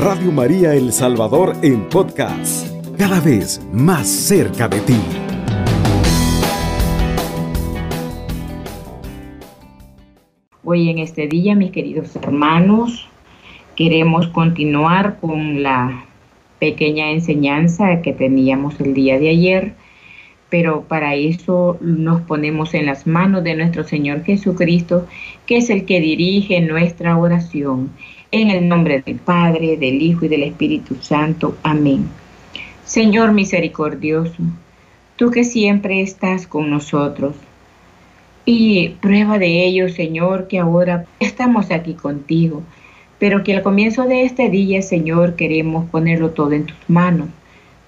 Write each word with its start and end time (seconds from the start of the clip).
Radio 0.00 0.30
María 0.30 0.74
El 0.76 0.92
Salvador 0.92 1.56
en 1.60 1.88
podcast, 1.88 2.68
cada 2.96 3.18
vez 3.18 3.60
más 3.72 4.06
cerca 4.06 4.68
de 4.68 4.78
ti. 4.82 4.94
Hoy 10.62 10.88
en 10.88 10.98
este 10.98 11.26
día, 11.26 11.56
mis 11.56 11.72
queridos 11.72 12.14
hermanos, 12.14 13.08
queremos 13.74 14.28
continuar 14.28 15.18
con 15.20 15.64
la 15.64 16.04
pequeña 16.60 17.10
enseñanza 17.10 18.00
que 18.00 18.12
teníamos 18.12 18.80
el 18.80 18.94
día 18.94 19.18
de 19.18 19.30
ayer, 19.30 19.74
pero 20.48 20.82
para 20.82 21.16
eso 21.16 21.76
nos 21.80 22.20
ponemos 22.20 22.72
en 22.74 22.86
las 22.86 23.08
manos 23.08 23.42
de 23.42 23.56
nuestro 23.56 23.82
Señor 23.82 24.22
Jesucristo, 24.22 25.08
que 25.44 25.56
es 25.56 25.70
el 25.70 25.86
que 25.86 25.98
dirige 25.98 26.60
nuestra 26.60 27.18
oración 27.18 27.90
en 28.30 28.50
el 28.50 28.68
nombre 28.68 29.02
del 29.04 29.16
Padre, 29.16 29.76
del 29.76 30.02
Hijo 30.02 30.26
y 30.26 30.28
del 30.28 30.42
Espíritu 30.42 30.96
Santo. 31.00 31.56
Amén. 31.62 32.08
Señor 32.84 33.32
misericordioso, 33.32 34.36
tú 35.16 35.30
que 35.30 35.44
siempre 35.44 36.00
estás 36.00 36.46
con 36.46 36.70
nosotros. 36.70 37.34
Y 38.44 38.90
prueba 39.00 39.38
de 39.38 39.66
ello, 39.66 39.90
Señor, 39.90 40.48
que 40.48 40.58
ahora 40.58 41.04
estamos 41.20 41.70
aquí 41.70 41.92
contigo, 41.94 42.62
pero 43.18 43.44
que 43.44 43.54
al 43.54 43.62
comienzo 43.62 44.04
de 44.04 44.22
este 44.22 44.48
día, 44.48 44.80
Señor, 44.80 45.36
queremos 45.36 45.90
ponerlo 45.90 46.30
todo 46.30 46.52
en 46.52 46.64
tus 46.64 46.78
manos, 46.88 47.28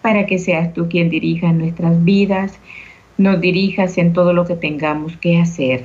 para 0.03 0.27
que 0.27 0.39
seas 0.39 0.75
tú 0.75 0.89
quien 0.89 1.09
dirija 1.09 1.53
nuestras 1.53 2.05
vidas, 2.05 2.59
nos 3.17 3.41
dirijas 3.41 3.97
en 3.97 4.13
todo 4.13 4.33
lo 4.33 4.45
que 4.45 4.55
tengamos 4.55 5.17
que 5.17 5.39
hacer. 5.39 5.85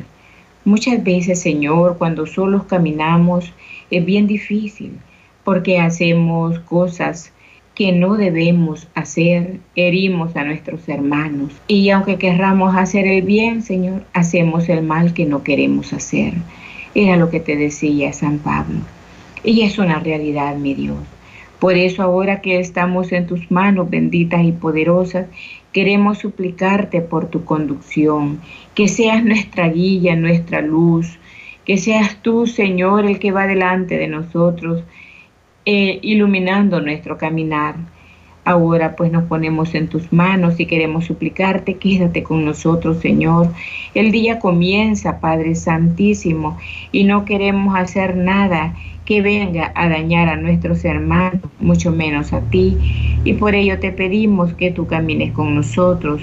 Muchas 0.65 1.03
veces, 1.03 1.41
Señor, 1.41 1.97
cuando 1.97 2.25
solos 2.25 2.63
caminamos, 2.63 3.53
es 3.91 4.05
bien 4.05 4.27
difícil 4.27 4.99
porque 5.43 5.79
hacemos 5.79 6.59
cosas 6.59 7.31
que 7.75 7.91
no 7.91 8.15
debemos 8.15 8.87
hacer, 8.95 9.59
herimos 9.75 10.35
a 10.35 10.45
nuestros 10.45 10.87
hermanos. 10.87 11.51
Y 11.67 11.89
aunque 11.89 12.17
querramos 12.17 12.75
hacer 12.75 13.05
el 13.05 13.21
bien, 13.21 13.61
Señor, 13.61 14.05
hacemos 14.13 14.69
el 14.69 14.81
mal 14.81 15.13
que 15.13 15.25
no 15.25 15.43
queremos 15.43 15.91
hacer. 15.91 16.33
Era 16.95 17.17
lo 17.17 17.29
que 17.29 17.41
te 17.41 17.57
decía 17.57 18.13
San 18.13 18.39
Pablo. 18.39 18.79
Y 19.43 19.61
es 19.61 19.77
una 19.77 19.99
realidad, 19.99 20.55
mi 20.55 20.73
Dios. 20.73 20.97
Por 21.59 21.75
eso 21.75 22.01
ahora 22.01 22.41
que 22.41 22.59
estamos 22.59 23.11
en 23.11 23.27
tus 23.27 23.51
manos 23.51 23.89
benditas 23.89 24.43
y 24.43 24.53
poderosas, 24.53 25.27
queremos 25.73 26.19
suplicarte 26.19 27.01
por 27.01 27.29
tu 27.29 27.43
conducción, 27.43 28.39
que 28.73 28.87
seas 28.87 29.23
nuestra 29.23 29.67
guía, 29.67 30.15
nuestra 30.15 30.61
luz, 30.61 31.19
que 31.65 31.77
seas 31.77 32.21
tú, 32.21 32.47
Señor, 32.47 33.05
el 33.05 33.19
que 33.19 33.31
va 33.31 33.47
delante 33.47 33.97
de 33.97 34.07
nosotros, 34.07 34.83
eh, 35.65 35.99
iluminando 36.03 36.79
nuestro 36.79 37.17
caminar. 37.17 37.75
Ahora 38.43 38.95
pues 38.95 39.11
nos 39.11 39.23
ponemos 39.23 39.73
en 39.73 39.87
tus 39.87 40.13
manos 40.13 40.59
y 40.59 40.67
queremos 40.67 41.05
suplicarte, 41.05 41.77
quédate 41.77 42.21
con 42.21 42.45
nosotros, 42.45 42.99
Señor. 42.99 43.49
El 43.95 44.11
día 44.11 44.37
comienza, 44.37 45.19
Padre 45.19 45.55
Santísimo, 45.55 46.55
y 46.91 47.05
no 47.05 47.25
queremos 47.25 47.75
hacer 47.75 48.15
nada 48.15 48.75
que 49.03 49.23
venga 49.23 49.71
a 49.73 49.89
dañar 49.89 50.29
a 50.29 50.35
nuestros 50.35 50.85
hermanos, 50.85 51.41
mucho 51.59 51.91
menos 51.91 52.33
a 52.33 52.41
ti. 52.41 52.77
Y 53.23 53.33
por 53.33 53.55
ello 53.55 53.79
te 53.79 53.91
pedimos 53.91 54.53
que 54.53 54.69
tú 54.69 54.85
camines 54.85 55.31
con 55.33 55.55
nosotros. 55.55 56.21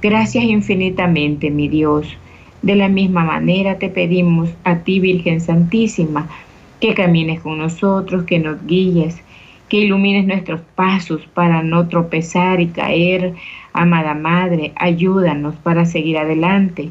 Gracias 0.00 0.44
infinitamente, 0.44 1.50
mi 1.50 1.68
Dios 1.68 2.16
de 2.62 2.74
la 2.74 2.88
misma 2.88 3.24
manera 3.24 3.78
te 3.78 3.88
pedimos 3.88 4.50
a 4.64 4.78
ti, 4.80 5.00
Virgen 5.00 5.40
Santísima, 5.40 6.28
que 6.78 6.94
camines 6.94 7.40
con 7.40 7.58
nosotros, 7.58 8.24
que 8.24 8.38
nos 8.38 8.64
guíes, 8.66 9.22
que 9.68 9.78
ilumines 9.78 10.26
nuestros 10.26 10.60
pasos 10.74 11.26
para 11.32 11.62
no 11.62 11.88
tropezar 11.88 12.60
y 12.60 12.68
caer. 12.68 13.34
Amada 13.72 14.14
Madre, 14.14 14.72
ayúdanos 14.76 15.54
para 15.56 15.84
seguir 15.84 16.18
adelante. 16.18 16.90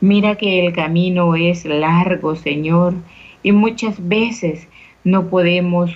Mira 0.00 0.36
que 0.36 0.66
el 0.66 0.72
camino 0.72 1.34
es 1.36 1.64
largo, 1.64 2.36
Señor, 2.36 2.94
y 3.42 3.52
muchas 3.52 4.08
veces 4.08 4.68
no 5.04 5.28
podemos 5.28 5.90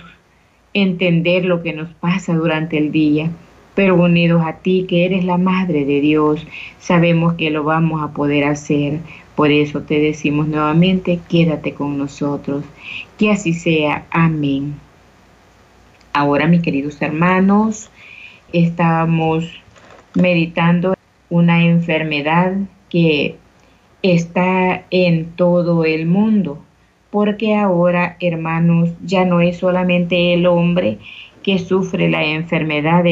entender 0.73 1.45
lo 1.45 1.63
que 1.63 1.73
nos 1.73 1.89
pasa 1.95 2.33
durante 2.33 2.77
el 2.77 2.91
día 2.91 3.31
pero 3.77 3.93
unidos 3.93 4.41
a 4.43 4.53
ti, 4.53 4.87
que 4.89 5.05
eres 5.05 5.23
la 5.23 5.37
Madre 5.37 5.85
de 5.85 6.01
Dios, 6.01 6.47
sabemos 6.79 7.35
que 7.35 7.51
lo 7.51 7.63
vamos 7.63 8.01
a 8.01 8.11
poder 8.11 8.43
hacer. 8.45 9.01
Por 9.35 9.51
eso 9.51 9.83
te 9.83 9.99
decimos 9.99 10.47
nuevamente, 10.47 11.19
quédate 11.29 11.75
con 11.75 11.95
nosotros. 11.95 12.65
Que 13.19 13.29
así 13.29 13.53
sea. 13.53 14.07
Amén. 14.09 14.73
Ahora, 16.11 16.47
mis 16.47 16.63
queridos 16.63 16.99
hermanos, 17.03 17.91
estamos 18.51 19.45
meditando 20.15 20.95
una 21.29 21.63
enfermedad 21.63 22.53
que 22.89 23.35
está 24.01 24.85
en 24.89 25.25
todo 25.35 25.85
el 25.85 26.07
mundo, 26.07 26.63
porque 27.17 27.55
ahora, 27.55 28.15
hermanos, 28.19 28.91
ya 29.03 29.25
no 29.25 29.41
es 29.41 29.57
solamente 29.57 30.35
el 30.35 30.45
hombre 30.45 30.99
que 31.41 31.57
sufre 31.57 32.11
la 32.11 32.23
enfermedad 32.23 33.03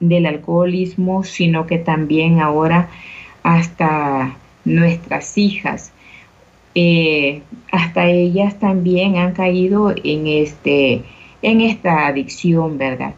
del 0.00 0.26
alcoholismo, 0.26 1.24
sino 1.24 1.66
que 1.66 1.78
también 1.78 2.42
ahora 2.42 2.90
hasta 3.42 4.36
nuestras 4.66 5.38
hijas, 5.38 5.94
eh, 6.74 7.40
hasta 7.72 8.06
ellas 8.06 8.58
también 8.58 9.16
han 9.16 9.32
caído 9.32 9.94
en, 10.04 10.26
este, 10.26 11.00
en 11.40 11.62
esta 11.62 12.06
adicción, 12.06 12.76
¿verdad? 12.76 13.14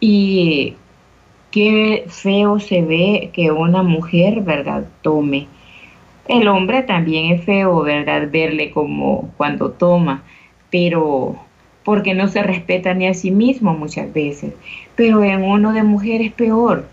Y 0.00 0.74
qué 1.50 2.04
feo 2.08 2.60
se 2.60 2.82
ve 2.82 3.30
que 3.32 3.50
una 3.52 3.82
mujer, 3.82 4.42
¿verdad?, 4.42 4.86
tome. 5.00 5.46
El 6.28 6.48
hombre 6.48 6.82
también 6.82 7.32
es 7.32 7.44
feo, 7.44 7.82
¿verdad?, 7.82 8.28
verle 8.30 8.70
como 8.70 9.30
cuando 9.36 9.70
toma, 9.70 10.24
pero 10.70 11.36
porque 11.84 12.14
no 12.14 12.26
se 12.26 12.42
respeta 12.42 12.94
ni 12.94 13.06
a 13.06 13.14
sí 13.14 13.30
mismo 13.30 13.74
muchas 13.74 14.12
veces. 14.12 14.52
Pero 14.96 15.22
en 15.22 15.44
uno 15.44 15.72
de 15.72 15.84
mujer 15.84 16.20
es 16.20 16.32
peor, 16.32 16.88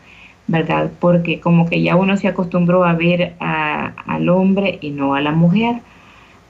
¿verdad? 0.46 0.92
Porque 1.00 1.40
como 1.40 1.68
que 1.68 1.82
ya 1.82 1.96
uno 1.96 2.16
se 2.16 2.28
acostumbró 2.28 2.84
a 2.84 2.94
ver 2.94 3.34
al 3.40 4.30
hombre 4.30 4.78
y 4.82 4.92
no 4.92 5.16
a 5.16 5.22
la 5.22 5.32
mujer. 5.32 5.78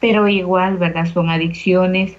Pero 0.02 0.28
igual, 0.28 0.78
¿verdad? 0.78 1.06
Son 1.06 1.30
adicciones 1.30 2.18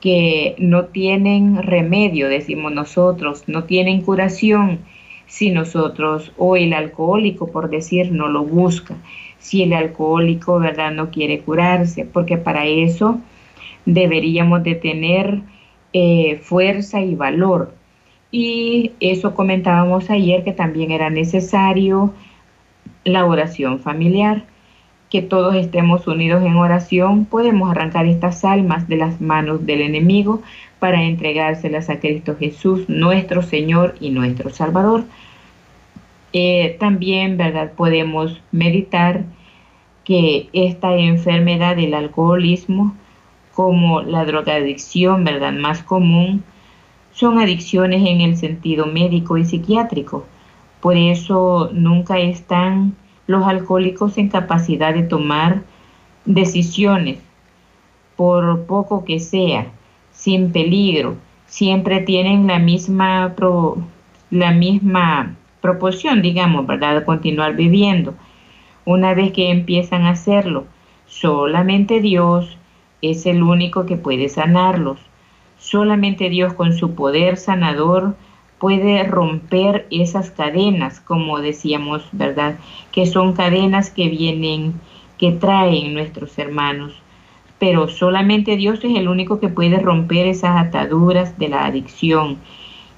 que 0.00 0.54
no 0.58 0.84
tienen 0.84 1.60
remedio, 1.60 2.28
decimos 2.28 2.72
nosotros, 2.72 3.44
no 3.48 3.64
tienen 3.64 4.02
curación 4.02 4.78
si 5.26 5.50
nosotros, 5.50 6.30
o 6.36 6.56
el 6.56 6.72
alcohólico, 6.72 7.50
por 7.50 7.68
decir, 7.70 8.12
no 8.12 8.28
lo 8.28 8.44
busca, 8.44 8.94
si 9.44 9.62
el 9.62 9.74
alcohólico, 9.74 10.58
¿verdad?, 10.58 10.90
no 10.90 11.10
quiere 11.10 11.40
curarse, 11.40 12.06
porque 12.06 12.38
para 12.38 12.64
eso 12.64 13.18
deberíamos 13.84 14.62
de 14.62 14.74
tener 14.74 15.42
eh, 15.92 16.40
fuerza 16.42 17.02
y 17.02 17.14
valor. 17.14 17.74
Y 18.30 18.92
eso 19.00 19.34
comentábamos 19.34 20.08
ayer 20.08 20.44
que 20.44 20.52
también 20.52 20.90
era 20.90 21.10
necesario 21.10 22.14
la 23.04 23.26
oración 23.26 23.80
familiar, 23.80 24.46
que 25.10 25.20
todos 25.20 25.54
estemos 25.56 26.06
unidos 26.06 26.42
en 26.42 26.56
oración, 26.56 27.26
podemos 27.26 27.70
arrancar 27.70 28.06
estas 28.06 28.46
almas 28.46 28.88
de 28.88 28.96
las 28.96 29.20
manos 29.20 29.66
del 29.66 29.82
enemigo 29.82 30.40
para 30.78 31.02
entregárselas 31.02 31.90
a 31.90 32.00
Cristo 32.00 32.34
Jesús, 32.38 32.88
nuestro 32.88 33.42
Señor 33.42 33.94
y 34.00 34.08
nuestro 34.08 34.48
Salvador. 34.48 35.04
Eh, 36.36 36.76
también, 36.80 37.36
¿verdad? 37.36 37.74
Podemos 37.74 38.42
meditar 38.50 39.24
que 40.02 40.48
esta 40.52 40.96
enfermedad 40.96 41.76
del 41.76 41.94
alcoholismo 41.94 42.92
como 43.54 44.02
la 44.02 44.24
drogadicción, 44.24 45.22
¿verdad? 45.22 45.52
Más 45.52 45.84
común, 45.84 46.42
son 47.12 47.38
adicciones 47.38 48.04
en 48.04 48.20
el 48.20 48.36
sentido 48.36 48.86
médico 48.86 49.38
y 49.38 49.44
psiquiátrico. 49.44 50.26
Por 50.80 50.96
eso 50.96 51.70
nunca 51.72 52.18
están 52.18 52.96
los 53.28 53.46
alcohólicos 53.46 54.18
en 54.18 54.28
capacidad 54.28 54.92
de 54.92 55.04
tomar 55.04 55.62
decisiones, 56.24 57.20
por 58.16 58.66
poco 58.66 59.04
que 59.04 59.20
sea, 59.20 59.68
sin 60.10 60.50
peligro. 60.50 61.16
Siempre 61.46 62.00
tienen 62.00 62.48
la 62.48 62.58
misma, 62.58 63.32
la 64.30 64.50
misma 64.50 65.36
proporción, 65.64 66.20
digamos, 66.20 66.66
¿verdad? 66.66 67.06
Continuar 67.06 67.56
viviendo. 67.56 68.12
Una 68.84 69.14
vez 69.14 69.32
que 69.32 69.50
empiezan 69.50 70.02
a 70.02 70.10
hacerlo, 70.10 70.66
solamente 71.06 72.02
Dios 72.02 72.58
es 73.00 73.24
el 73.24 73.42
único 73.42 73.86
que 73.86 73.96
puede 73.96 74.28
sanarlos. 74.28 74.98
Solamente 75.56 76.28
Dios 76.28 76.52
con 76.52 76.74
su 76.74 76.94
poder 76.94 77.38
sanador 77.38 78.14
puede 78.58 79.04
romper 79.04 79.86
esas 79.90 80.30
cadenas, 80.30 81.00
como 81.00 81.40
decíamos, 81.40 82.02
¿verdad? 82.12 82.58
Que 82.92 83.06
son 83.06 83.32
cadenas 83.32 83.88
que 83.88 84.10
vienen, 84.10 84.74
que 85.16 85.32
traen 85.32 85.94
nuestros 85.94 86.38
hermanos. 86.38 86.92
pero 87.58 87.88
solamente 87.88 88.56
Dios 88.56 88.80
es 88.84 88.94
el 88.98 89.08
único 89.08 89.40
que 89.40 89.48
puede 89.48 89.78
romper 89.78 90.26
esas 90.26 90.56
ataduras 90.66 91.38
de 91.38 91.48
la 91.48 91.64
adicción 91.64 92.36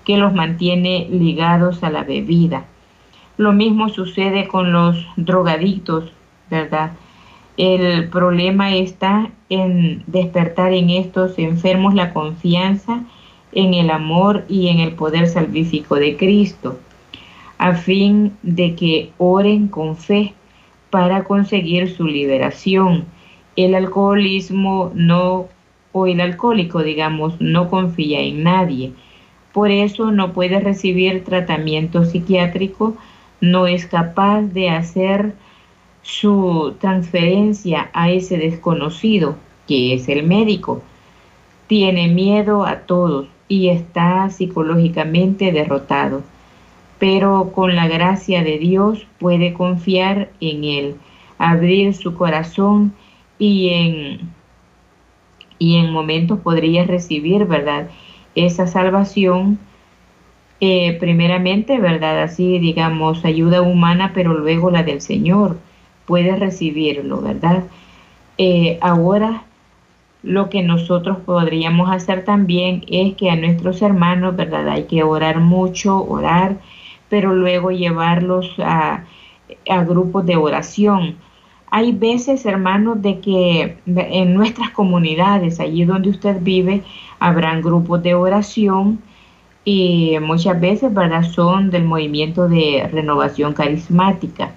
que 0.06 0.16
los 0.16 0.32
mantiene 0.32 1.08
ligados 1.10 1.82
a 1.82 1.90
la 1.90 2.04
bebida. 2.04 2.64
Lo 3.36 3.52
mismo 3.52 3.90
sucede 3.90 4.48
con 4.48 4.72
los 4.72 5.04
drogadictos, 5.16 6.10
¿verdad? 6.48 6.92
El 7.56 8.08
problema 8.08 8.74
está 8.74 9.30
en 9.48 10.04
despertar 10.06 10.72
en 10.72 10.90
estos 10.90 11.38
enfermos 11.38 11.94
la 11.94 12.12
confianza 12.12 13.02
en 13.52 13.74
el 13.74 13.90
amor 13.90 14.44
y 14.48 14.68
en 14.68 14.78
el 14.78 14.92
poder 14.92 15.26
salvífico 15.26 15.96
de 15.96 16.16
Cristo, 16.16 16.78
a 17.58 17.74
fin 17.74 18.36
de 18.42 18.74
que 18.74 19.10
oren 19.18 19.68
con 19.68 19.96
fe 19.96 20.34
para 20.90 21.24
conseguir 21.24 21.90
su 21.94 22.06
liberación. 22.06 23.06
El 23.56 23.74
alcoholismo 23.74 24.92
no, 24.94 25.48
o 25.92 26.06
el 26.06 26.20
alcohólico, 26.20 26.82
digamos, 26.82 27.40
no 27.40 27.70
confía 27.70 28.20
en 28.20 28.44
nadie. 28.44 28.92
Por 29.56 29.70
eso 29.70 30.10
no 30.10 30.34
puede 30.34 30.60
recibir 30.60 31.24
tratamiento 31.24 32.04
psiquiátrico, 32.04 32.94
no 33.40 33.66
es 33.66 33.86
capaz 33.86 34.42
de 34.42 34.68
hacer 34.68 35.32
su 36.02 36.74
transferencia 36.78 37.88
a 37.94 38.10
ese 38.10 38.36
desconocido, 38.36 39.36
que 39.66 39.94
es 39.94 40.10
el 40.10 40.24
médico. 40.24 40.82
Tiene 41.68 42.08
miedo 42.08 42.66
a 42.66 42.80
todos 42.80 43.28
y 43.48 43.70
está 43.70 44.28
psicológicamente 44.28 45.50
derrotado, 45.52 46.20
pero 46.98 47.50
con 47.54 47.76
la 47.76 47.88
gracia 47.88 48.44
de 48.44 48.58
Dios 48.58 49.06
puede 49.18 49.54
confiar 49.54 50.28
en 50.42 50.64
Él, 50.64 50.96
abrir 51.38 51.94
su 51.94 52.12
corazón 52.14 52.92
y 53.38 53.70
en, 53.70 54.20
y 55.58 55.78
en 55.78 55.92
momentos 55.92 56.40
podría 56.40 56.84
recibir, 56.84 57.46
¿verdad? 57.46 57.88
Esa 58.36 58.68
salvación 58.68 59.58
eh, 60.60 60.96
primeramente, 60.98 61.78
¿verdad? 61.78 62.22
Así, 62.22 62.58
digamos, 62.58 63.24
ayuda 63.24 63.60
humana, 63.60 64.12
pero 64.14 64.32
luego 64.32 64.70
la 64.70 64.82
del 64.82 65.00
Señor 65.00 65.58
puede 66.06 66.36
recibirlo, 66.36 67.20
¿verdad? 67.20 67.64
Eh, 68.38 68.78
ahora 68.80 69.44
lo 70.22 70.48
que 70.48 70.62
nosotros 70.62 71.18
podríamos 71.24 71.90
hacer 71.90 72.24
también 72.24 72.84
es 72.88 73.14
que 73.16 73.30
a 73.30 73.36
nuestros 73.36 73.82
hermanos, 73.82 74.34
¿verdad? 74.34 74.68
Hay 74.68 74.84
que 74.84 75.02
orar 75.02 75.40
mucho, 75.40 76.02
orar, 76.02 76.56
pero 77.08 77.34
luego 77.34 77.70
llevarlos 77.70 78.54
a, 78.58 79.04
a 79.68 79.84
grupos 79.84 80.24
de 80.26 80.36
oración. 80.36 81.16
Hay 81.70 81.92
veces, 81.92 82.46
hermanos, 82.46 83.02
de 83.02 83.20
que 83.20 83.76
en 83.86 84.34
nuestras 84.34 84.70
comunidades, 84.70 85.60
allí 85.60 85.84
donde 85.84 86.10
usted 86.10 86.38
vive, 86.40 86.82
habrán 87.18 87.60
grupos 87.60 88.02
de 88.02 88.14
oración 88.14 89.00
y 89.64 90.16
muchas 90.20 90.60
veces, 90.60 90.94
¿verdad? 90.94 91.24
Son 91.24 91.70
del 91.70 91.84
movimiento 91.84 92.48
de 92.48 92.88
renovación 92.92 93.52
carismática. 93.52 94.54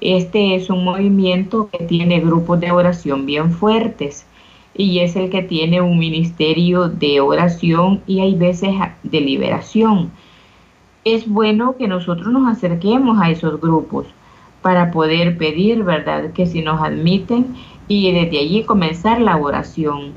Este 0.00 0.56
es 0.56 0.70
un 0.70 0.82
movimiento 0.82 1.68
que 1.70 1.84
tiene 1.84 2.20
grupos 2.20 2.58
de 2.58 2.72
oración 2.72 3.26
bien 3.26 3.52
fuertes 3.52 4.26
y 4.74 5.00
es 5.00 5.14
el 5.14 5.30
que 5.30 5.42
tiene 5.42 5.80
un 5.80 5.98
ministerio 5.98 6.88
de 6.88 7.20
oración 7.20 8.00
y 8.06 8.20
hay 8.20 8.34
veces 8.34 8.74
de 9.02 9.20
liberación. 9.20 10.10
Es 11.04 11.28
bueno 11.28 11.76
que 11.76 11.86
nosotros 11.86 12.32
nos 12.32 12.50
acerquemos 12.50 13.20
a 13.20 13.30
esos 13.30 13.60
grupos 13.60 14.06
para 14.62 14.90
poder 14.90 15.38
pedir, 15.38 15.82
¿verdad? 15.84 16.32
Que 16.32 16.46
si 16.46 16.62
nos 16.62 16.80
admiten 16.80 17.54
y 17.88 18.12
desde 18.12 18.38
allí 18.38 18.64
comenzar 18.64 19.20
la 19.20 19.36
oración. 19.36 20.12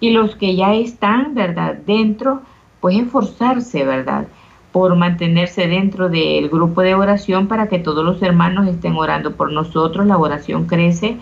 Y 0.00 0.10
los 0.10 0.36
que 0.36 0.56
ya 0.56 0.74
están, 0.74 1.34
¿verdad? 1.34 1.76
Dentro, 1.86 2.42
pues 2.80 2.96
esforzarse, 2.98 3.84
¿verdad? 3.84 4.26
por 4.74 4.96
mantenerse 4.96 5.68
dentro 5.68 6.08
del 6.08 6.48
grupo 6.48 6.80
de 6.80 6.96
oración 6.96 7.46
para 7.46 7.68
que 7.68 7.78
todos 7.78 8.04
los 8.04 8.20
hermanos 8.22 8.66
estén 8.66 8.96
orando 8.96 9.36
por 9.36 9.52
nosotros. 9.52 10.04
La 10.04 10.18
oración 10.18 10.66
crece 10.66 11.18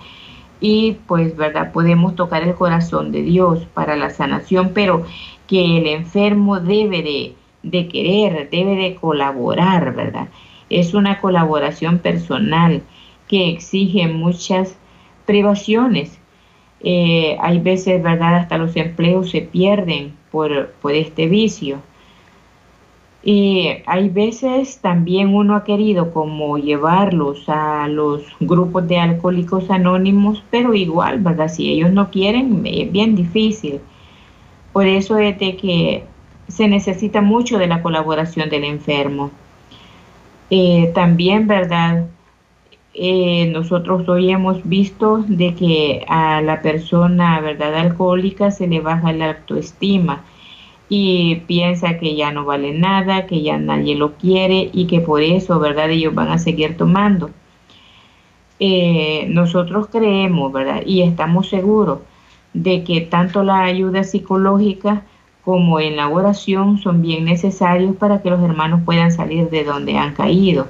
y 0.59 0.97
pues, 1.07 1.37
¿verdad? 1.37 1.71
Podemos 1.71 2.17
tocar 2.17 2.45
el 2.45 2.55
corazón 2.55 3.13
de 3.13 3.21
Dios 3.21 3.67
para 3.75 3.95
la 3.95 4.09
sanación, 4.09 4.71
pero 4.73 5.05
que 5.47 5.77
el 5.77 5.87
enfermo 5.87 6.61
debe 6.61 7.03
de, 7.03 7.35
de 7.63 7.89
querer, 7.89 8.49
debe 8.51 8.75
de 8.75 8.95
colaborar, 8.95 9.95
¿verdad? 9.95 10.29
Es 10.81 10.95
una 10.95 11.21
colaboración 11.21 11.99
personal 11.99 12.83
que 13.29 13.51
exige 13.51 14.09
muchas 14.09 14.77
privaciones. 15.27 16.19
Eh, 16.81 17.37
hay 17.41 17.59
veces, 17.61 18.03
¿verdad? 18.03 18.37
Hasta 18.37 18.59
los 18.59 18.77
empleos 18.77 19.31
se 19.31 19.43
pierden 19.43 20.15
por, 20.31 20.73
por 20.83 20.93
este 20.93 21.29
vicio. 21.29 21.79
Y 23.25 23.69
hay 23.87 24.09
veces 24.09 24.81
también 24.81 25.33
uno 25.33 25.55
ha 25.55 25.63
querido 25.63 26.13
como 26.13 26.59
llevarlos 26.59 27.49
a 27.49 27.87
los 27.87 28.25
grupos 28.41 28.89
de 28.89 28.99
alcohólicos 28.99 29.71
anónimos, 29.71 30.43
pero 30.51 30.75
igual, 30.75 31.21
¿verdad? 31.21 31.49
Si 31.49 31.71
ellos 31.71 31.93
no 31.93 32.11
quieren, 32.11 32.63
es 32.67 32.91
bien 32.91 33.15
difícil. 33.15 33.81
Por 34.73 34.87
eso 34.87 35.19
es 35.19 35.39
de 35.39 35.57
que 35.57 36.05
se 36.49 36.67
necesita 36.67 37.21
mucho 37.21 37.59
de 37.59 37.69
la 37.69 37.81
colaboración 37.81 38.51
del 38.51 38.65
enfermo. 38.65 39.31
Eh, 40.55 40.93
también, 40.95 41.47
¿verdad? 41.47 42.09
Eh, 42.93 43.47
nosotros 43.47 44.07
hoy 44.07 44.31
hemos 44.31 44.69
visto 44.69 45.25
de 45.27 45.55
que 45.55 46.05
a 46.09 46.43
la 46.43 46.61
persona, 46.61 47.41
¿verdad? 47.41 47.75
Alcohólica 47.75 48.51
se 48.51 48.67
le 48.67 48.81
baja 48.81 49.15
la 49.15 49.31
autoestima 49.31 50.25
y 50.91 51.37
piensa 51.47 51.99
que 51.99 52.17
ya 52.17 52.33
no 52.33 52.45
vale 52.45 52.75
nada, 52.75 53.27
que 53.27 53.41
ya 53.41 53.57
nadie 53.57 53.95
lo 53.97 54.13
quiere 54.17 54.69
y 54.75 54.87
que 54.87 55.01
por 55.01 55.23
eso, 55.23 55.59
¿verdad? 55.59 55.91
Ellos 55.91 56.15
van 56.15 56.29
a 56.29 56.39
seguir 56.39 56.77
tomando. 56.77 57.31
Eh, 58.61 59.25
nosotros 59.31 59.87
creemos, 59.91 60.53
¿verdad? 60.53 60.83
Y 60.85 61.01
estamos 61.01 61.49
seguros 61.49 62.01
de 62.53 62.85
que 62.85 63.01
tanto 63.01 63.43
la 63.43 63.63
ayuda 63.63 64.05
psicológica 64.05 65.05
como 65.45 65.81
en 65.81 65.97
la 65.97 66.09
oración 66.09 66.79
son 66.79 67.03
bien 67.03 67.25
necesarios 67.25 67.97
para 67.97 68.23
que 68.23 68.31
los 68.31 68.43
hermanos 68.43 68.83
puedan 68.85 69.11
salir 69.11 69.51
de 69.51 69.65
donde 69.65 69.99
han 69.99 70.15
caído. 70.15 70.69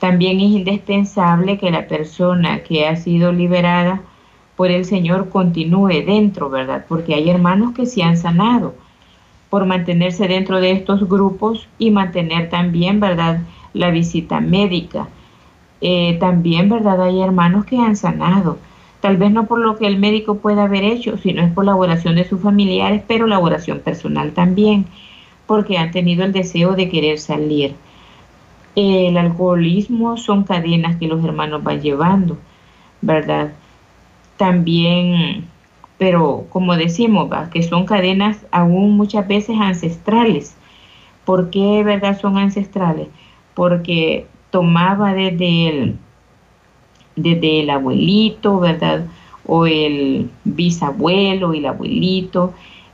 También 0.00 0.38
es 0.40 0.50
indispensable 0.50 1.58
que 1.58 1.70
la 1.70 1.86
persona 1.86 2.62
que 2.62 2.86
ha 2.86 2.96
sido 2.96 3.32
liberada 3.32 4.00
por 4.56 4.70
el 4.70 4.84
Señor 4.84 5.28
continúe 5.28 6.04
dentro, 6.04 6.50
¿verdad? 6.50 6.84
Porque 6.88 7.14
hay 7.14 7.30
hermanos 7.30 7.74
que 7.74 7.86
se 7.86 8.02
han 8.02 8.16
sanado 8.16 8.74
por 9.50 9.66
mantenerse 9.66 10.28
dentro 10.28 10.60
de 10.60 10.72
estos 10.72 11.08
grupos 11.08 11.68
y 11.78 11.90
mantener 11.90 12.50
también, 12.50 13.00
¿verdad?, 13.00 13.40
la 13.72 13.90
visita 13.90 14.40
médica. 14.40 15.08
Eh, 15.80 16.16
también, 16.18 16.68
¿verdad?, 16.68 17.00
hay 17.02 17.20
hermanos 17.20 17.64
que 17.64 17.78
han 17.78 17.96
sanado, 17.96 18.58
tal 19.00 19.16
vez 19.16 19.30
no 19.30 19.46
por 19.46 19.60
lo 19.60 19.76
que 19.76 19.86
el 19.86 19.98
médico 19.98 20.38
pueda 20.38 20.64
haber 20.64 20.84
hecho, 20.84 21.18
sino 21.18 21.42
es 21.42 21.52
por 21.52 21.64
la 21.64 21.76
oración 21.76 22.16
de 22.16 22.28
sus 22.28 22.40
familiares, 22.40 23.02
pero 23.06 23.26
la 23.26 23.38
oración 23.38 23.80
personal 23.80 24.32
también, 24.32 24.86
porque 25.46 25.78
han 25.78 25.90
tenido 25.90 26.24
el 26.24 26.32
deseo 26.32 26.74
de 26.74 26.88
querer 26.88 27.18
salir. 27.18 27.74
El 28.74 29.16
alcoholismo 29.16 30.16
son 30.16 30.44
cadenas 30.44 30.96
que 30.96 31.08
los 31.08 31.24
hermanos 31.24 31.62
van 31.62 31.80
llevando, 31.80 32.38
¿verdad? 33.00 33.52
También 34.36 35.48
pero 35.98 36.46
como 36.48 36.76
decimos, 36.76 37.28
que 37.52 37.62
son 37.62 37.84
cadenas 37.84 38.46
aún 38.52 38.96
muchas 38.96 39.26
veces 39.26 39.56
ancestrales. 39.60 40.56
¿Por 41.24 41.50
qué, 41.50 41.82
verdad, 41.82 42.18
son 42.18 42.38
ancestrales? 42.38 43.08
Porque 43.54 44.26
tomaba 44.50 45.12
desde 45.12 45.68
el, 45.68 45.98
desde 47.22 47.60
el 47.60 47.70
abuelito, 47.70 48.58
¿verdad? 48.60 49.06
O 49.46 49.66
el 49.66 50.30
bisabuelo 50.44 51.52
el 51.54 51.66
abuelito, 51.66 52.52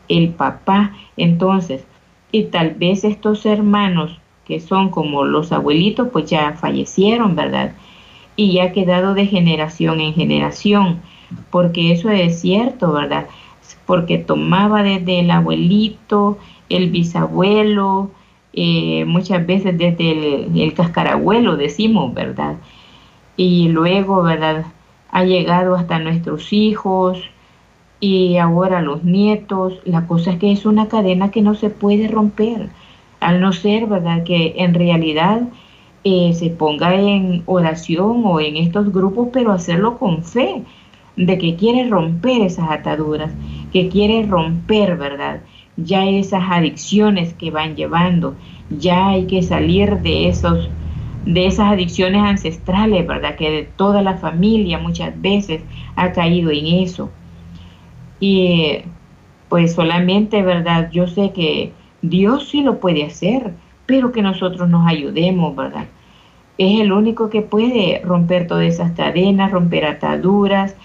el 0.09 0.31
papá. 0.31 0.93
Entonces, 1.17 1.85
y 2.33 2.45
tal 2.45 2.71
vez 2.75 3.05
estos 3.05 3.47
hermanos 3.47 4.19
que 4.47 4.61
son 4.61 4.91
como 4.91 5.25
los 5.25 5.53
abuelitos, 5.53 6.09
pues 6.13 6.29
ya 6.29 6.53
fallecieron, 6.53 7.35
¿verdad? 7.35 7.73
Y 8.37 8.53
ya 8.53 8.65
ha 8.65 8.73
quedado 8.73 9.15
de 9.15 9.27
generación 9.27 10.01
en 10.01 10.13
generación 10.13 11.01
porque 11.51 11.93
eso 11.93 12.11
es 12.11 12.41
cierto, 12.41 12.93
¿verdad? 12.93 13.27
Porque 13.87 14.19
tomaba 14.19 14.83
desde 14.83 15.21
el 15.21 15.31
abuelito, 15.31 16.39
el 16.69 16.91
bisabuelo, 16.91 18.11
eh, 18.53 19.05
muchas 19.07 19.45
veces 19.47 19.77
desde 19.77 20.47
el, 20.63 20.75
cascarabuelo, 20.75 21.57
decimos, 21.57 22.15
¿verdad? 22.15 22.57
Y 23.37 23.69
luego, 23.69 24.23
¿verdad? 24.23 24.67
Ha 25.11 25.25
llegado 25.25 25.75
hasta 25.75 25.99
nuestros 25.99 26.53
hijos 26.53 27.19
y 28.01 28.37
ahora 28.37 28.81
los 28.81 29.05
nietos. 29.05 29.81
La 29.85 30.07
cosa 30.07 30.33
es 30.33 30.39
que 30.39 30.53
es 30.53 30.67
una 30.67 30.89
cadena 30.89 31.31
que 31.31 31.43
no 31.43 31.55
se 31.55 31.71
puede 31.71 32.09
romper, 32.09 32.69
al 33.21 33.41
no 33.41 33.53
ser, 33.53 33.87
¿verdad? 33.87 34.25
Que 34.25 34.55
en 34.59 34.75
realidad 34.75 35.43
eh, 36.05 36.33
se 36.35 36.51
ponga 36.51 36.95
en 36.95 37.43
oración 37.47 38.23
o 38.25 38.41
en 38.41 38.57
estos 38.57 38.93
grupos, 38.93 39.29
pero 39.33 39.53
hacerlo 39.53 39.99
con 39.99 40.23
fe 40.23 40.63
de 41.17 41.39
que 41.39 41.57
quiere 41.57 41.89
romper 41.89 42.43
esas 42.43 42.71
ataduras, 42.71 43.33
que 43.73 43.89
quiere 43.89 44.25
romper, 44.27 44.97
¿verdad? 44.97 45.41
Ya 45.77 46.05
esas 46.05 46.45
adicciones 46.51 47.35
que 47.35 47.51
van 47.51 47.75
llevando, 47.75 48.35
ya 48.71 49.09
hay 49.09 49.27
que 49.27 49.43
salir 49.43 50.01
de 50.01 50.29
esos 50.29 50.69
de 51.25 51.47
esas 51.47 51.73
adicciones 51.73 52.23
ancestrales, 52.23 53.07
¿verdad? 53.07 53.37
Que 53.37 53.51
de 53.51 53.63
toda 53.65 54.03
la 54.03 54.19
familia 54.19 54.79
muchas 54.79 55.21
veces 55.21 55.63
ha 55.97 56.13
caído 56.13 56.51
en 56.51 56.67
eso. 56.67 57.11
Y 58.21 58.79
pues 59.49 59.75
solamente, 59.75 60.43
¿verdad? 60.43 60.91
Yo 60.91 61.07
sé 61.07 61.33
que 61.33 61.73
Dios 62.03 62.49
sí 62.49 62.63
lo 62.63 62.81
puede 62.81 63.05
hacer, 63.05 63.55
pero 63.87 64.13
que 64.13 64.23
nosotros 64.23 64.69
nos 64.69 64.87
ayudemos, 64.87 65.55
¿verdad? 65.57 65.87
Es 66.59 66.81
el 66.81 66.93
único 66.93 67.31
que 67.31 67.43
puede 67.43 68.01
romper 68.05 68.47
todas 68.47 68.67
esas 68.67 68.93
cadenas, 68.93 69.51
romper 69.51 69.87
ataduras, 69.87 70.77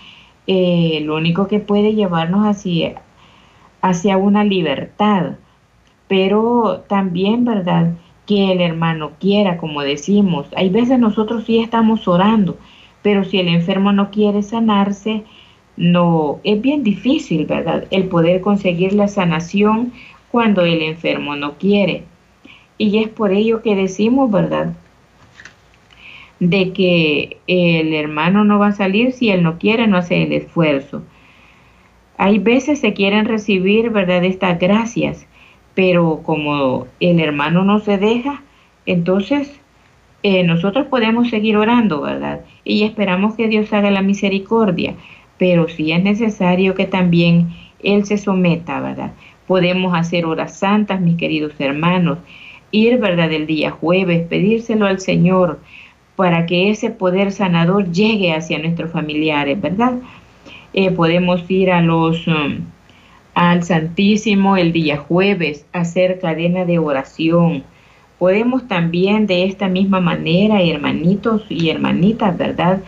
eh, 0.47 0.93
el 0.97 1.11
único 1.11 1.47
que 1.47 1.59
puede 1.59 1.93
llevarnos 1.93 2.45
hacia, 2.45 3.01
hacia 3.81 4.17
una 4.17 4.43
libertad. 4.43 5.35
Pero 6.07 6.85
también, 6.87 7.45
¿verdad? 7.45 7.93
Que 8.29 8.51
el 8.51 8.61
hermano 8.61 9.13
quiera, 9.19 9.57
como 9.57 9.81
decimos. 9.81 10.45
Hay 10.55 10.69
veces 10.69 10.99
nosotros 10.99 11.45
sí 11.45 11.57
estamos 11.57 12.07
orando, 12.07 12.59
pero 13.01 13.23
si 13.23 13.39
el 13.39 13.47
enfermo 13.47 13.91
no 13.91 14.11
quiere 14.11 14.43
sanarse, 14.43 15.23
no, 15.77 16.39
es 16.43 16.61
bien 16.61 16.83
difícil, 16.83 17.47
¿verdad? 17.47 17.85
El 17.89 18.03
poder 18.03 18.41
conseguir 18.41 18.93
la 18.93 19.07
sanación 19.07 19.93
cuando 20.29 20.63
el 20.63 20.83
enfermo 20.83 21.35
no 21.35 21.57
quiere. 21.57 22.03
Y 22.77 22.99
es 22.99 23.07
por 23.09 23.31
ello 23.31 23.63
que 23.63 23.75
decimos, 23.75 24.29
¿verdad? 24.29 24.75
De 26.39 26.71
que 26.71 27.37
el 27.47 27.95
hermano 27.95 28.43
no 28.43 28.59
va 28.59 28.67
a 28.67 28.73
salir 28.73 29.11
si 29.11 29.31
él 29.31 29.41
no 29.41 29.57
quiere, 29.57 29.87
no 29.87 29.97
hace 29.97 30.21
el 30.21 30.33
esfuerzo. 30.33 31.01
Hay 32.17 32.37
veces 32.37 32.79
se 32.79 32.93
quieren 32.93 33.25
recibir, 33.25 33.89
¿verdad? 33.89 34.23
Estas 34.23 34.59
gracias, 34.59 35.25
pero 35.75 36.21
como 36.23 36.87
el 36.99 37.19
hermano 37.19 37.63
no 37.63 37.79
se 37.79 37.97
deja, 37.97 38.43
entonces 38.85 39.59
eh, 40.23 40.43
nosotros 40.43 40.87
podemos 40.87 41.29
seguir 41.29 41.55
orando, 41.55 42.01
¿verdad? 42.01 42.41
Y 42.63 42.83
esperamos 42.83 43.35
que 43.35 43.47
Dios 43.47 43.71
haga 43.71 43.89
la 43.89 44.01
misericordia, 44.01 44.95
pero 45.37 45.69
si 45.69 45.91
es 45.91 46.03
necesario 46.03 46.75
que 46.75 46.85
también 46.85 47.49
Él 47.81 48.05
se 48.05 48.17
someta, 48.17 48.81
¿verdad? 48.81 49.13
Podemos 49.47 49.97
hacer 49.97 50.25
horas 50.25 50.57
santas, 50.57 50.99
mis 50.99 51.15
queridos 51.15 51.53
hermanos, 51.59 52.19
ir, 52.71 52.97
¿verdad?, 52.97 53.31
el 53.31 53.47
día 53.47 53.71
jueves, 53.71 54.27
pedírselo 54.27 54.85
al 54.85 54.99
Señor 54.99 55.59
para 56.15 56.45
que 56.45 56.69
ese 56.69 56.89
poder 56.89 57.31
sanador 57.31 57.89
llegue 57.91 58.33
hacia 58.33 58.59
nuestros 58.59 58.91
familiares, 58.91 59.59
¿verdad? 59.61 59.93
Eh, 60.73 60.91
podemos 60.91 61.49
ir 61.49 61.71
a 61.71 61.81
los, 61.81 62.27
um, 62.27 62.65
al 63.39 63.63
Santísimo 63.63 64.57
el 64.57 64.73
día 64.73 64.97
jueves, 64.97 65.65
hacer 65.71 66.19
cadena 66.19 66.65
de 66.65 66.77
oración. 66.77 67.63
Podemos 68.17 68.67
también 68.67 69.27
de 69.27 69.45
esta 69.45 69.69
misma 69.69 70.01
manera, 70.01 70.61
hermanitos 70.61 71.45
y 71.47 71.69
hermanitas, 71.69 72.37
¿verdad? 72.37 72.81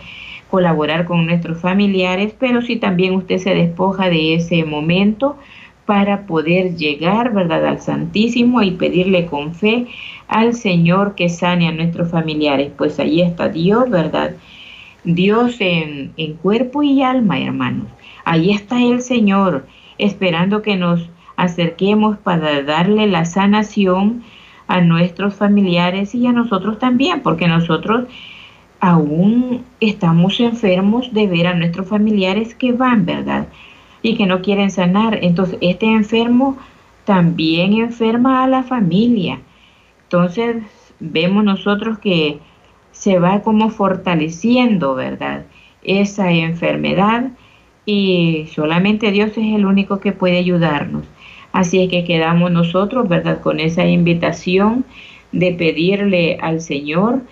colaborar 0.50 1.06
con 1.06 1.24
nuestros 1.24 1.58
familiares, 1.58 2.34
pero 2.38 2.60
si 2.60 2.76
también 2.76 3.14
usted 3.14 3.38
se 3.38 3.54
despoja 3.54 4.10
de 4.10 4.34
ese 4.34 4.66
momento, 4.66 5.38
para 5.86 6.26
poder 6.26 6.76
llegar, 6.76 7.32
¿verdad?, 7.32 7.64
al 7.64 7.80
Santísimo 7.80 8.60
y 8.60 8.72
pedirle 8.72 9.24
con 9.24 9.54
fe 9.54 9.86
al 10.28 10.52
Señor 10.52 11.14
que 11.14 11.30
sane 11.30 11.66
a 11.66 11.72
nuestros 11.72 12.10
familiares. 12.10 12.70
Pues 12.76 12.98
ahí 13.00 13.22
está 13.22 13.48
Dios, 13.48 13.88
¿verdad? 13.88 14.36
Dios 15.04 15.56
en, 15.60 16.12
en 16.18 16.34
cuerpo 16.34 16.82
y 16.82 17.02
alma, 17.02 17.40
hermanos. 17.40 17.86
Ahí 18.26 18.50
está 18.50 18.82
el 18.82 19.00
Señor, 19.00 19.64
esperando 20.04 20.62
que 20.62 20.76
nos 20.76 21.08
acerquemos 21.36 22.18
para 22.18 22.62
darle 22.62 23.06
la 23.06 23.24
sanación 23.24 24.22
a 24.66 24.80
nuestros 24.80 25.34
familiares 25.34 26.14
y 26.14 26.26
a 26.26 26.32
nosotros 26.32 26.78
también, 26.78 27.20
porque 27.22 27.48
nosotros 27.48 28.04
aún 28.80 29.64
estamos 29.80 30.40
enfermos 30.40 31.12
de 31.12 31.26
ver 31.26 31.46
a 31.46 31.54
nuestros 31.54 31.88
familiares 31.88 32.54
que 32.54 32.72
van, 32.72 33.06
¿verdad? 33.06 33.46
y 34.02 34.16
que 34.16 34.26
no 34.26 34.42
quieren 34.42 34.70
sanar. 34.70 35.18
Entonces, 35.22 35.58
este 35.60 35.86
enfermo 35.86 36.58
también 37.04 37.74
enferma 37.74 38.44
a 38.44 38.48
la 38.48 38.64
familia. 38.64 39.40
Entonces, 40.02 40.56
vemos 41.00 41.44
nosotros 41.44 41.98
que 41.98 42.40
se 42.90 43.18
va 43.18 43.40
como 43.40 43.70
fortaleciendo, 43.70 44.94
¿verdad? 44.94 45.46
Esa 45.82 46.30
enfermedad 46.30 47.30
y 47.84 48.46
solamente 48.54 49.10
Dios 49.10 49.30
es 49.30 49.54
el 49.54 49.66
único 49.66 50.00
que 50.00 50.12
puede 50.12 50.38
ayudarnos. 50.38 51.04
Así 51.52 51.82
es 51.82 51.90
que 51.90 52.04
quedamos 52.04 52.50
nosotros, 52.50 53.08
¿verdad? 53.08 53.40
Con 53.40 53.60
esa 53.60 53.84
invitación 53.86 54.84
de 55.32 55.52
pedirle 55.52 56.38
al 56.40 56.60
Señor 56.60 57.22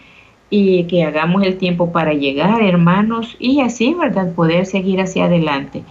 y 0.50 0.84
que 0.84 1.04
hagamos 1.04 1.44
el 1.44 1.56
tiempo 1.56 1.92
para 1.92 2.12
llegar, 2.12 2.62
hermanos, 2.62 3.36
y 3.38 3.60
así, 3.60 3.94
¿verdad? 3.94 4.34
Poder 4.34 4.66
seguir 4.66 5.00
hacia 5.00 5.26
adelante 5.26 5.84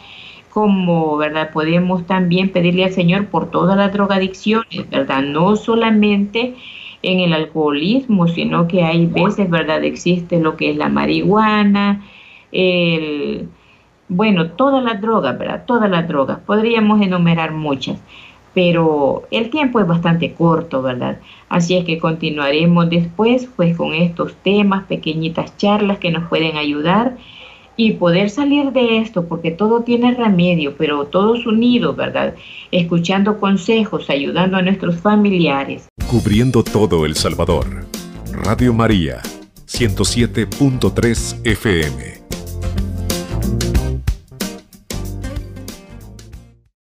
como, 0.50 1.18
¿verdad? 1.18 1.52
Podemos 1.52 2.06
también 2.06 2.50
pedirle 2.50 2.84
al 2.86 2.92
Señor 2.92 3.28
por 3.28 3.52
todas 3.52 3.78
las 3.78 3.94
drogadicciones, 3.94 4.90
¿verdad? 4.90 5.22
No 5.22 5.56
solamente 5.56 6.56
en 7.02 7.20
el 7.20 7.34
alcoholismo, 7.34 8.28
sino 8.28 8.68
que 8.68 8.84
hay 8.84 9.06
veces, 9.06 9.50
¿verdad? 9.50 9.84
Existe 9.84 10.40
lo 10.40 10.58
que 10.58 10.72
es 10.72 10.78
la 10.78 10.90
marihuana, 10.90 12.04
el, 12.52 13.48
bueno, 14.10 14.52
todas 14.52 14.84
las 14.84 15.00
drogas, 15.00 15.38
¿verdad? 15.38 15.64
Todas 15.66 15.90
las 15.90 16.08
drogas. 16.08 16.40
Podríamos 16.40 17.02
enumerar 17.02 17.54
muchas, 17.54 18.00
pero 18.54 19.24
el 19.32 19.50
tiempo 19.52 19.80
es 19.80 19.88
bastante 19.88 20.34
corto, 20.34 20.82
¿verdad? 20.82 21.20
Así 21.48 21.78
es 21.78 21.86
que 21.86 22.00
continuaremos 22.00 22.90
después, 22.90 23.48
pues, 23.56 23.78
con 23.78 23.94
estos 23.94 24.34
temas, 24.44 24.86
pequeñitas 24.86 25.56
charlas 25.58 26.00
que 26.00 26.12
nos 26.12 26.28
pueden 26.28 26.58
ayudar 26.58 27.16
y 27.78 27.94
poder 27.94 28.30
salir 28.30 28.74
de 28.74 28.98
esto, 28.98 29.26
porque 29.28 29.52
todo 29.52 29.84
tiene 29.84 30.14
remedio, 30.14 30.76
pero 30.78 31.06
todos 31.06 31.46
unidos, 31.46 31.96
¿verdad? 31.96 32.36
Escuchando 32.72 33.40
consejos, 33.40 34.10
ayudando 34.10 34.58
a 34.58 34.62
nuestros 34.62 34.98
familiares. 34.98 35.88
Cubriendo 36.10 36.64
todo 36.64 37.06
El 37.06 37.16
Salvador. 37.16 37.86
Radio 38.34 38.74
María, 38.74 39.22
107.3 39.66 41.46
FM. 41.46 42.19